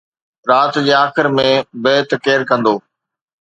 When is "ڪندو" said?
2.53-2.75